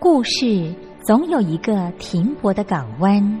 [0.00, 3.40] 故事总有一个停泊的港湾。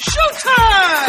[0.00, 1.08] Showtime!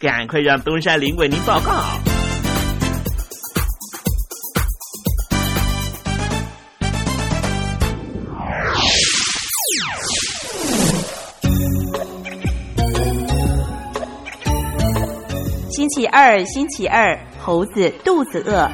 [0.00, 1.72] 赶快让东山林为您报告。
[15.68, 18.70] 星期二，星期二，猴子肚子饿。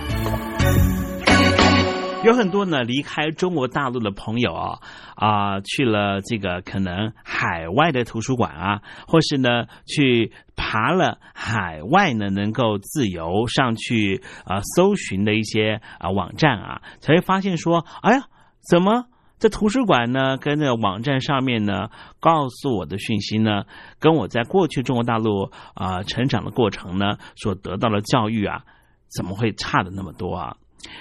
[2.23, 4.79] 有很多呢离开中国大陆的朋友啊
[5.15, 18.25] 啊、去了这个可能海外的图书馆啊，或是呢去爬了海外呢能够自由上去啊、搜寻的一些啊、网站啊，才会发现说，哎呀，
[18.61, 19.07] 怎么？
[19.41, 23.65] 这图书馆呢，跟那网站上面呢，告诉我的讯息呢，
[23.99, 28.65] 跟我在过去中国大陆啊、成长的过程呢，所得到的教育啊，
[29.09, 30.57] 怎么会差的那么多啊？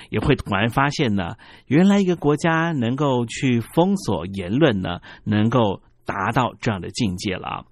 [0.09, 1.35] 也会突然发现呢，
[1.67, 7.63] 原来一个国家能够去封锁言论呢，能够达到这样的境界了啊。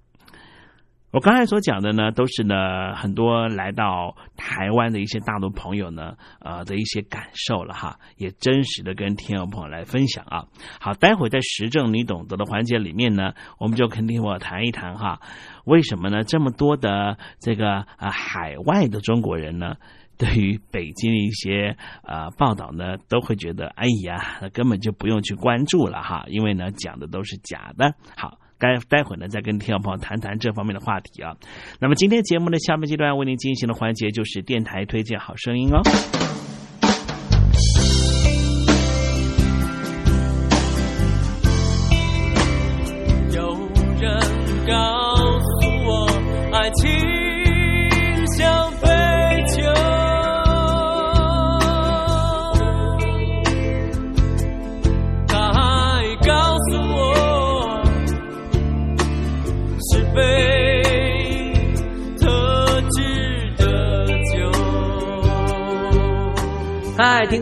[1.12, 10.46] 我刚才所讲的呢，都是呢很多来到台湾的一些大陆朋友呢，呃的一些感受了哈，也真实的跟听众朋友来分享啊。
[10.80, 15.20] 好，待会在时政你懂得的环节里面呢，我们就肯定我谈一谈哈，
[15.66, 19.76] 为什么呢这么多的这个啊、呃、海外的中国人呢？
[20.18, 27.92] 对于北京的一些呃报道呢，都会觉得哎呀，根本就不用去关注了哈，因为呢讲的都是假的。
[28.16, 31.34] 好，待待会儿呢再跟听众朋友谈谈这方面的话题啊。
[31.80, 36.31] 那么今天节目的下面阶段为您进行的环节就是电台推荐好声音哦。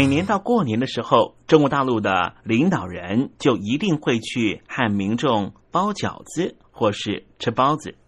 [0.00, 7.98] 每年到过年的时候，中国大陆的领导人就一定会去和民众包饺子或是吃包子。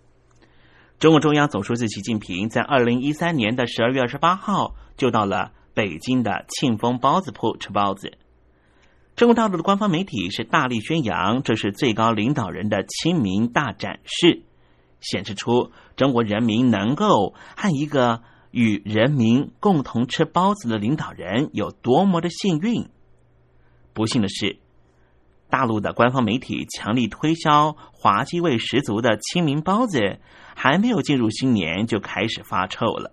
[0.99, 8.16] 中共中央总书记习近平在二零一三年的十二月二十八号就到了北京的庆丰包子铺吃包子。
[9.14, 14.44] 中国大陆的官方媒体是大力宣扬这是最高领导人的亲民大展示，
[15.02, 18.22] 显示出中国人民能够和一个。
[18.52, 22.88] 与人民共同吃包子的领导人有多么的幸运？
[23.92, 24.59] 不幸的是，
[25.50, 30.21] 大陆的官方媒体强力推销滑稽味十足的清明包子，
[30.54, 33.12] 还没有进入新年就开始发臭了。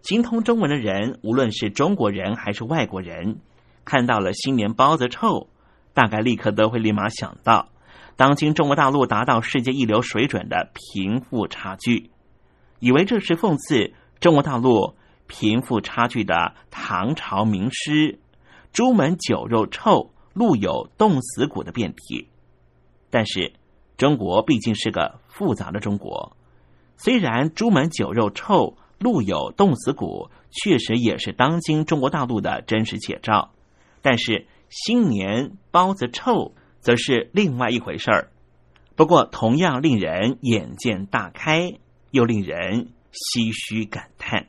[0.00, 3.40] 精通中文的人，无论是中国人还是外国人，
[3.84, 5.48] 看到了新年包子臭，
[5.94, 7.70] 大概立刻都会立马想到，
[8.16, 12.10] 当今中国大陆达到世界一流水准的贫富差距。
[12.80, 14.94] 以为这是讽刺中国大陆
[15.26, 18.20] 贫富差距的唐朝名诗
[18.72, 22.28] “朱门酒肉臭，路有冻死骨”的变体。
[23.10, 23.52] 但是，
[23.96, 26.36] 中国毕竟是个复杂的中国。
[26.96, 33.52] 虽然“朱门酒肉臭，路有冻死骨”确实也是当今中国大陆的真实写照，
[34.02, 38.30] 但是新年包子臭则是另外一回事儿。
[38.96, 41.74] 不过，同样令人眼界大开。
[42.14, 44.46] 又令人唏嘘感叹。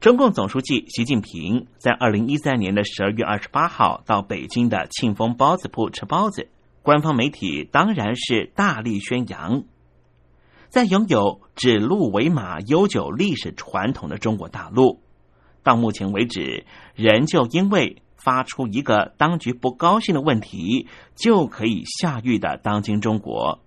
[0.00, 6.48] 中共总书记习近平在二零一三年的十二月二十八号到北京的庆丰包子铺吃包子，
[6.80, 9.64] 官方媒体当然是大力宣扬。
[10.70, 15.02] 在拥有指鹿为马悠久历史传统的中国大陆，
[15.62, 23.60] 到目前为止，仍旧因为发出一个当局不高兴的问题，就可以下狱的当今中国。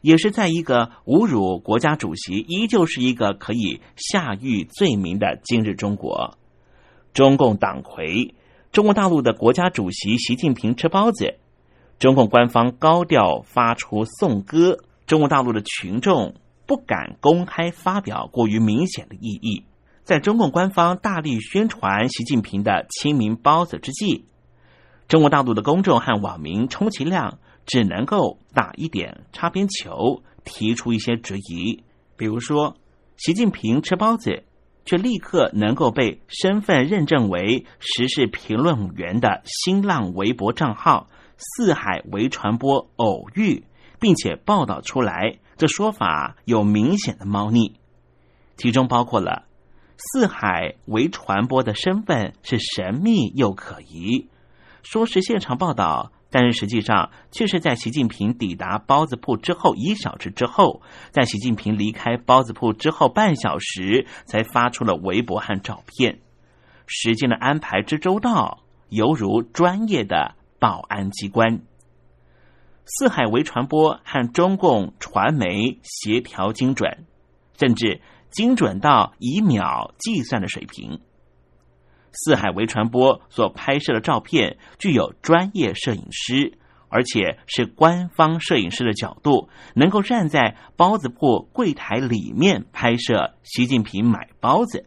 [0.00, 6.38] 也是在一个侮辱国家主席，依旧是一个可以下狱罪名的今日中国，
[7.12, 8.34] 中共党魁、
[8.72, 11.34] 中国大陆的国家主席习近平吃包子，
[11.98, 16.34] 中共官方高调发出颂歌，中国大陆的群众
[16.66, 19.64] 不敢公开发表过于明显的异议，
[20.04, 24.24] 在中共官方大力宣传习近平的亲民包子之际，
[25.08, 27.38] 中国大陆的公众和网民充其量。
[27.70, 31.84] 只能够打一点擦边球，提出一些质疑。
[32.16, 32.76] 比如说，
[33.16, 34.42] 习近平吃包子，
[34.84, 41.06] 却立刻能够被身份认证为时事评论员的新浪微博账号
[41.38, 43.62] “四海为传播”偶遇，
[44.00, 47.76] 并且报道出来，这说法有明显的猫腻。
[48.56, 49.44] 其中包括了
[49.96, 54.28] “四海为传播”的身份是神秘又可疑，
[54.82, 56.10] 说是现场报道。
[56.30, 66.20] 但是实际上，却是在习近平抵达包子铺之后一小时之后，在习近平离开包子铺之后半小时，才发出了微博和照片。
[66.86, 71.62] 时间的安排之周到，犹如专业的保安机关。
[72.84, 77.04] 四海为传播和中共传媒协调精准，
[77.58, 81.00] 甚至精准到以秒计算的水平。
[82.12, 94.86] 四海为传播所拍摄的照片具有专业摄影师，而且是官方摄影师的角度，能够站在包子铺柜台里面拍摄习近平买包子。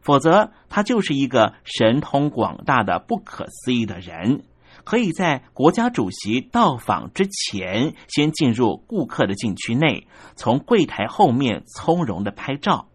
[0.00, 4.44] 否则，他就是一个神通广大的不可思议的人，
[4.84, 12.88] 可以在国家主席到访之前，先进入顾客的禁区内，从柜台后面从容的拍照。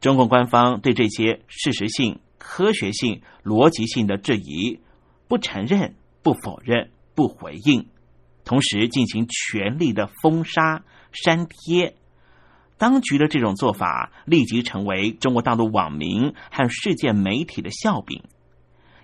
[0.00, 4.80] 中共官方对这些事实性、科学性、逻辑性的质疑
[5.28, 7.88] 不承认、不否认、不回应，
[8.44, 10.82] 同时进行全力的封杀、
[11.12, 11.96] 删帖。
[12.78, 18.22] 当局的这种做法立即成为中国大陆网民和世界媒体的笑柄。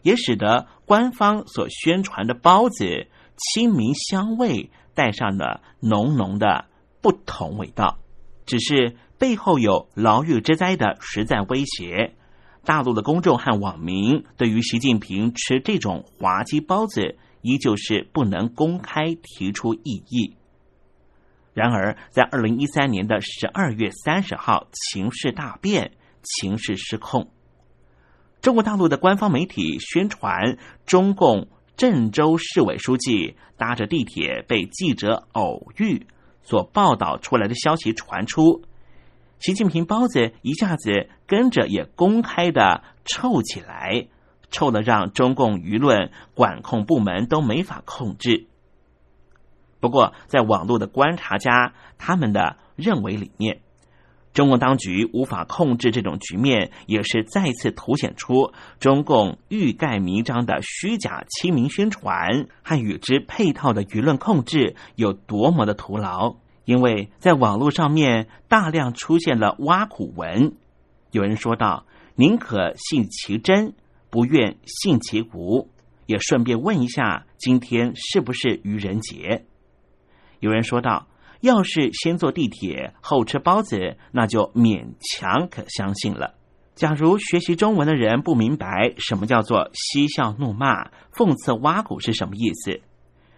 [0.03, 6.67] 也使得官方所宣传的包子清明香味带上了浓浓的
[7.03, 7.99] 不同味道。
[8.47, 12.14] 只是背后有牢狱之灾的实在威胁，
[12.64, 20.37] 大陆的公众和网民对于习近平吃这种滑稽包子，依旧是不能公开提出异议。
[21.55, 27.31] 然而，在二零一三年的十二月三十号，情势大变，情势失控。
[28.42, 36.07] 中国大陆的官方媒体宣传，中共郑州市委书记搭着地铁被记者偶遇。
[36.42, 38.62] 所报道出来的消息传出，
[39.38, 44.09] 习近平包子一下子跟着也公开的臭起来，
[44.51, 48.46] 臭的让中共舆论管控部门都没法控制。
[49.79, 53.61] 不过，在网络的观察家他们的认为里面，
[54.33, 66.37] 中共当局无法控制这种局面，也是再次凸显出中共欲盖弥彰的虚假亲民宣传和与之配套的舆论控制有多么的徒劳。
[66.66, 70.57] 因为在网络上面大量出现了挖苦文，
[71.12, 73.74] 有人说道：“宁可信其真，
[74.11, 75.70] 不愿信其无。”
[76.07, 79.44] 也顺便问一下，今天是不是愚人节？
[80.40, 81.07] 有人说道
[81.40, 86.35] ：“要是先坐地铁后吃包子，那就勉强可相信了。”
[86.74, 92.81] 假如学习中文的人不明白什么叫做嬉笑怒骂、讽刺挖苦是什么意思，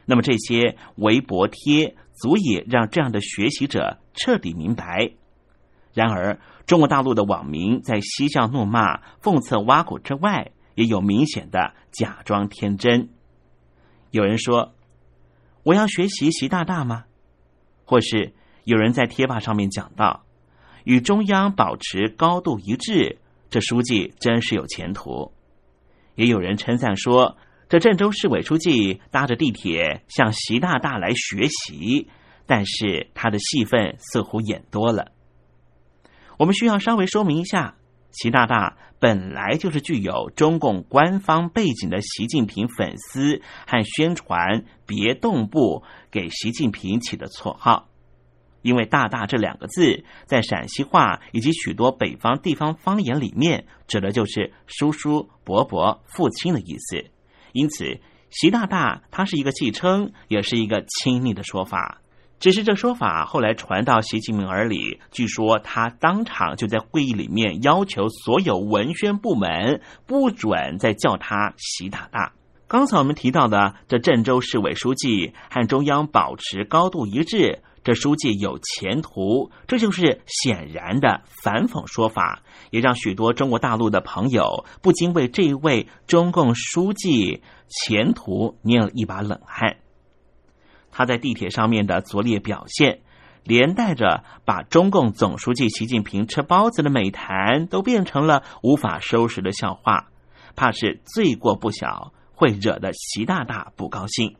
[0.06, 1.94] 那么这些微博贴。
[2.20, 5.12] 足以让这样的学习者彻底明白。
[5.94, 13.08] 然而，中国大陆的网民在嬉笑怒骂、讽刺挖苦之外，也有明显的假装天真。
[14.10, 14.74] 有人说
[15.62, 17.04] ：“我要学习习大大吗？”
[17.84, 18.32] 或是
[18.64, 20.24] 有人在贴吧上面讲到
[20.84, 23.18] ：“与中央保持高度一致，
[23.50, 25.32] 这书记真是有前途。”
[26.16, 27.36] 也有人称赞说。
[27.68, 32.08] 这郑州市委书记搭着地铁向习大大来学习，
[32.46, 35.12] 但是他的戏份似乎演多了。
[36.38, 37.74] 我们需要稍微说明一下，
[38.10, 47.90] 习大大本来就是具有中共官方背景的习近平粉丝和宣传别动部给习近平起的绰号，
[48.62, 57.10] 因为“大大”这两个字在陕西话以及许多北方地方方言里面，指的就是叔叔、伯伯、父亲的意思。
[57.52, 62.00] 因此，习大大他是一个戏称，也是一个亲昵的说法。
[62.40, 72.32] 只是这说法后来传到习近平耳里，据说他当场就在会议里面要求所有文宣部门不准再叫他习大大。
[72.68, 77.62] 刚才我们提到的这郑州市委书记和中央保持高度一致。
[77.88, 89.78] 这书记有前途，这就是显然的反讽说法，也让许多中国大陆的朋友不禁为这一位中共书记前途捏了一把冷汗。
[90.90, 93.00] 他在地铁上面的拙劣表现，
[93.42, 100.10] 连带着把中共总书记习近平吃包子的美谈都变成了无法收拾的笑话，
[100.54, 104.36] 怕是罪过不小，会惹得习大大不高兴。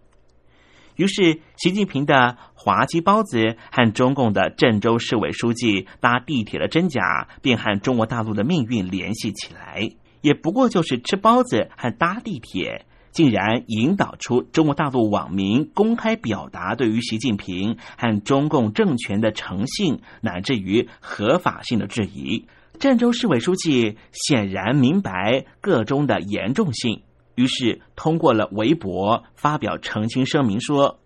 [0.99, 9.91] 于是，习近平的滑稽包子和中共的郑州市委书记搭地铁的真假，便和中国大陆的命运联系起来。
[10.23, 22.49] 也不过就是吃包子和搭地铁，竟然引导出中国大陆网民公开表达对于习近平和中共政权的诚信乃至于合法性的质疑。
[22.81, 27.03] 郑州市委书记显然明白个中的严重性。
[27.39, 30.99] 于是通过了微博发表澄清声明说，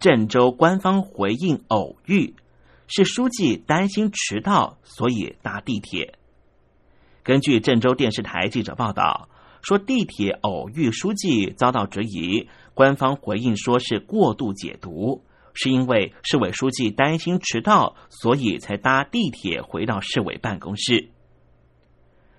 [0.00, 2.34] 郑州官方回应偶遇，
[2.88, 6.14] 是书记担心迟到，所以搭地铁。
[7.22, 9.28] 根据郑州电视台记者报道
[9.62, 15.22] 说，地铁偶遇书记遭到质疑，官方回应说是过度解读，
[15.54, 21.10] 是因为市委书记担心迟到，所以才搭地铁回到市委办公室。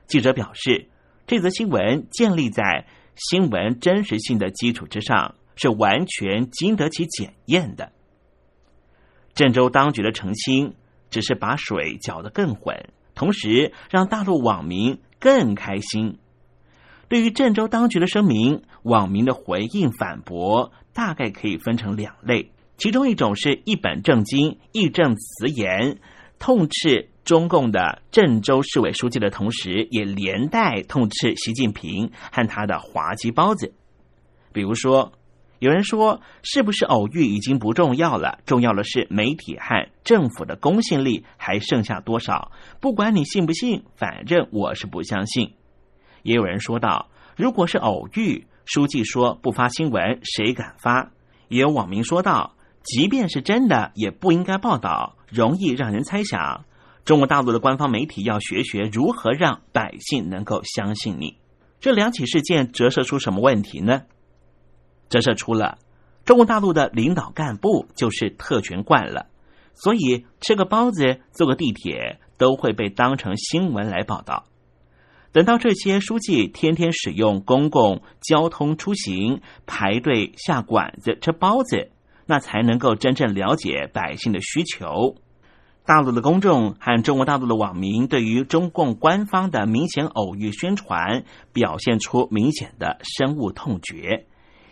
[0.05, 0.89] 记者表示，
[1.25, 2.87] 这则新闻建立在。
[3.15, 7.91] 新闻真实性的基础之上，是完全经得起检验的。
[9.33, 10.73] 郑州当局的澄清，
[11.09, 16.17] 只是把水搅得更浑，同时让大陆网民更开心。
[17.07, 25.99] 对于郑州当局的声明，网民的回应反驳大概可以分成两类，其中一种是一本正经、义正辞严，
[26.39, 27.10] 痛斥。
[27.23, 33.73] 中共的郑州市委书记的同时，也连带痛斥习近平和他的滑稽包子。
[34.51, 35.13] 比如说，
[35.59, 42.51] 有人说，是不是偶遇已经不重要了，重要的是媒体和政府的公信力还剩下多少？
[42.79, 45.53] 不管你信不信，反正我是不相信。
[46.23, 51.11] 也有人说道，如果是偶遇，书记说不发新闻，谁敢发？
[51.47, 56.65] 也有网民说道，即便是真的，也不应该报道，容易让人猜想。
[57.03, 61.37] 中国大陆的官方媒体要学学如何让百姓能够相信你。
[61.79, 64.03] 这两起事件折射出什么问题呢？
[65.09, 65.79] 折射出了
[66.23, 69.25] 中国大陆的领导干部就是特权惯了，
[69.73, 74.45] 所以吃个包子、坐个地铁都会被当成新闻来报道。
[75.31, 81.89] 等到这些书记天天使用公共交通出行，排队下馆子吃包子，
[82.27, 85.15] 那才能够真正了解百姓的需求。
[85.83, 94.25] 大陆的公众和中国大陆的网民对于中共官方的明显偶遇宣传，表现出明显的深恶痛绝，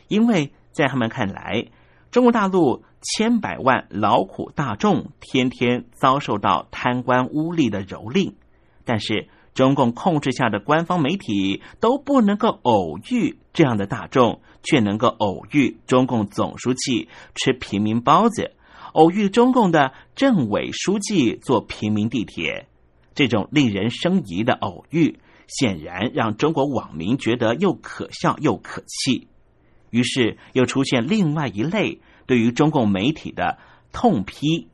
[0.08, 1.68] 因为在他们看来，
[2.12, 8.34] 中国大陆千百万劳苦大众天天遭受到贪官污吏的蹂躏，
[8.86, 18.52] 但是中共控制下的官方媒体都不能够偶遇这样的大众，却能够偶遇中共总书记吃平民包子。
[18.94, 22.68] 偶遇中共的政委书记坐平民地铁，
[23.14, 29.28] 这种令人生疑的偶遇，显然让中国网民觉得又可笑又可气。
[29.90, 33.58] 于是又出现另外一类对于中共媒体的
[33.92, 34.68] 痛批。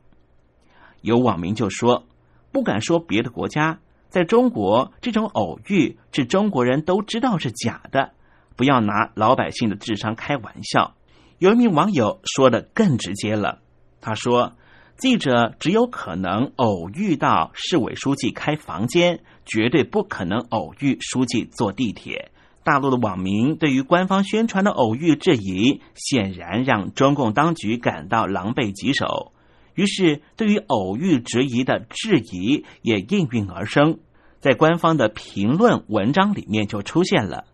[1.00, 2.06] 有网民就说
[2.52, 8.12] ：“不敢说别的国家，在中国这种偶遇是中国人都知道是假的，
[8.56, 10.94] 不要拿老百姓的智商开玩笑。”
[11.38, 13.60] 有一名网友说的更直接了。
[14.06, 14.52] 他说
[14.96, 22.30] ：“记者只有可能偶遇到市委书记开房间，绝对不可能偶遇书记坐地铁。”
[22.62, 29.32] 大陆的网民对于官方宣传的偶遇质疑，显然让中共当局感到狼狈棘手。
[29.74, 33.98] 于是，对于偶遇质疑的质疑也应运而生，
[34.38, 37.44] 在官方的评论文章里面就出现了：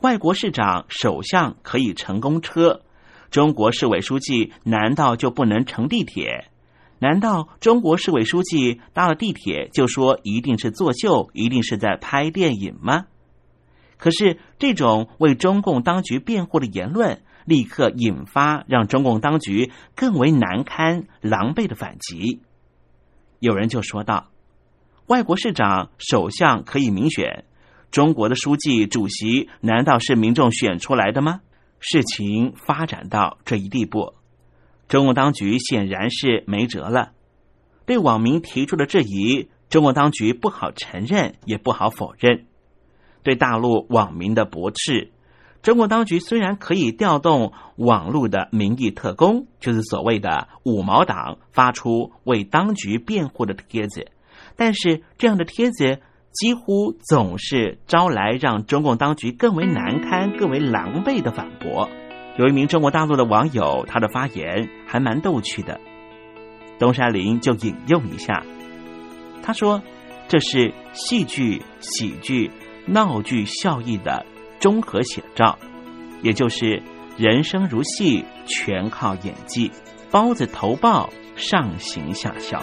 [0.00, 2.80] 外国市长、首相可以乘公车。
[3.32, 6.50] 中国市委书记难道就不能乘地铁？
[6.98, 13.06] 难道中国市委书记搭了地铁就说一定是作秀，一定是在拍电影吗？
[13.96, 22.42] 可是这种为中共当局辩护的言论，立刻引发让中共当局更为难堪、狼狈的反击。
[23.38, 24.28] 有人就说道
[25.08, 27.46] ：“外国市长、首相可以民选，
[27.90, 31.40] 中国的书记、主席难道是民众选出来的吗？”
[31.84, 34.14] 事情发展到这一地步，
[34.86, 37.10] 中共当局显然是没辙了。
[37.84, 42.46] 对网民提出的质疑，中共当局不好承认，也不好否认。
[43.24, 45.10] 对大陆网民的驳斥，
[45.60, 54.06] 中共当局虽然可以调动网络的民意特工，就是所谓的五毛党，发出为当局辩护的帖子，
[54.54, 56.00] 但是这样的帖子。
[56.32, 61.88] 几乎总是招来让中共当局更为难堪、更为狼狈的反驳。
[62.38, 65.78] 有一名中国大陆的网友，他的发言还蛮逗趣的。
[66.78, 68.42] 东山林就引用一下，
[69.42, 69.82] 他说
[70.26, 72.50] ：“这是戏剧、喜剧、
[72.86, 74.24] 闹剧效益的
[74.58, 75.58] 综合写照，
[76.22, 76.82] 也就是
[77.18, 79.70] 人生如戏，全靠演技。
[80.10, 82.62] 包子头爆，上行下效。”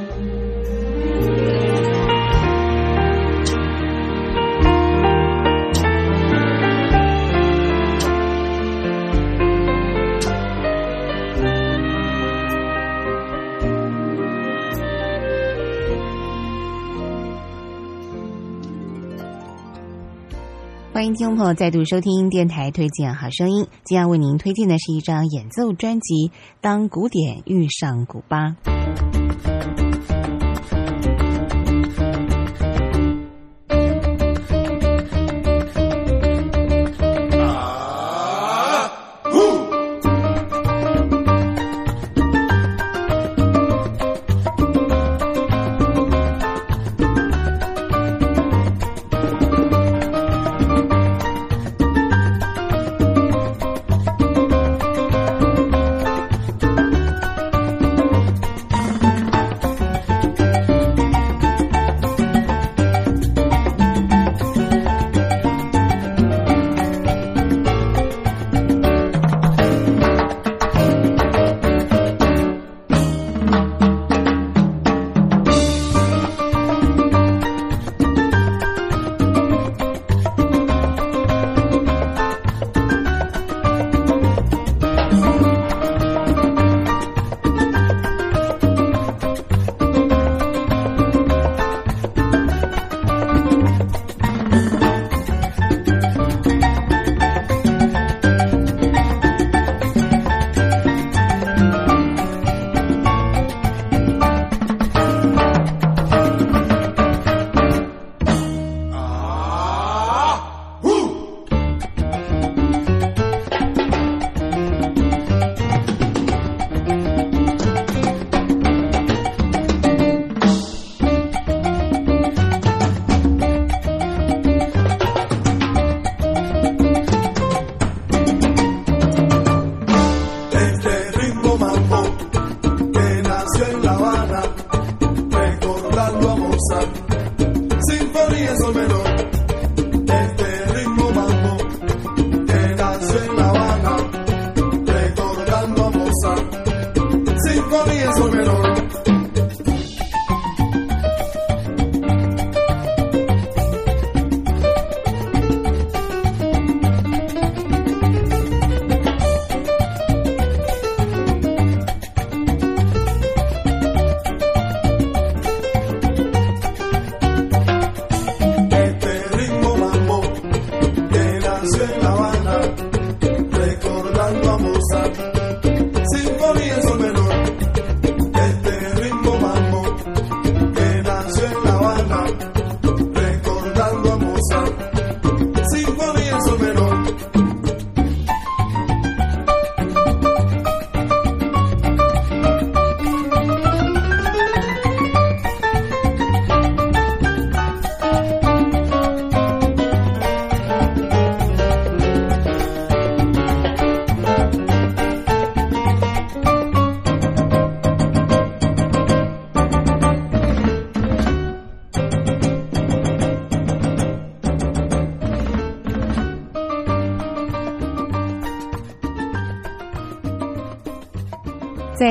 [21.01, 23.65] 欢迎听众朋友再度收听电台推荐好声音。
[23.83, 26.27] 今天为您推荐的是一张演奏专辑
[26.61, 28.49] 《当古典遇上古巴》。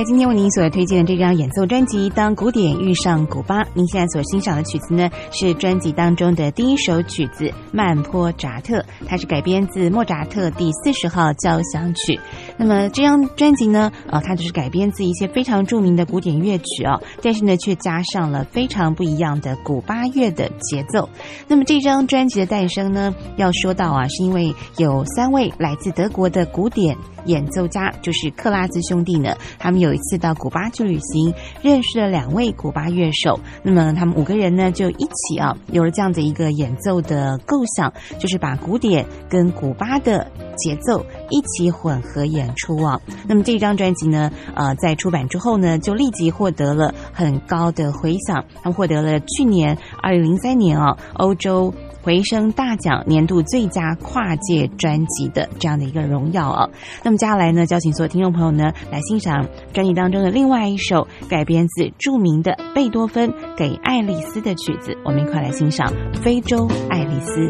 [0.00, 12.18] 在今天为您所推荐的这张演奏专辑《当古典遇上古巴》，您现在所欣赏的曲子呢，是专辑当中的第一首曲子《曼坡扎特》，它是改编自莫扎特第四十号交响曲。
[12.56, 21.06] 那么这张专辑呢，呃，它就是改编自一些非常著名的古典乐曲哦，但是呢，却加上了非常不一样的古巴乐的节奏。
[21.46, 26.96] 那么这张专辑的诞生呢，要说到啊，是因为有三位来自德国的古典
[27.26, 33.38] 演奏家，就是克拉兹兄弟呢，他们有一次到古巴去旅行，认识了两位古巴乐手。
[33.62, 43.00] 那么他们五个人呢，就一起啊，有了这样的一个演奏的构想，就是把古典跟古巴的节奏一起混合演出啊。
[43.28, 48.44] 那么这张专辑呢，呃，在出版之后呢，就立即获得了很高的回响。
[48.62, 51.72] 他们获得了去年二零零三年啊，欧洲。
[52.02, 56.68] 回声大奖年度最佳跨界专辑的这样的一个荣耀啊！
[57.02, 65.86] 那么接下来呢，邀请所有听众朋友呢来欣赏专辑当中的另外一首改编自著名的贝多芬给爱丽丝的曲子，我们一块来欣赏
[66.22, 67.48] 《非洲爱丽丝》。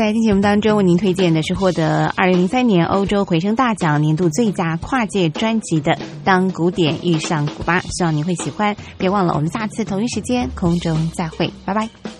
[0.00, 5.92] 在听节目当中，为您推荐的是获得二零零三年欧洲回声大奖年度最佳跨界专辑的
[6.24, 8.74] 《当古典遇上古巴》，希望您会喜欢。
[8.96, 12.19] 别忘了，我们下次同一时间空中再会，拜拜。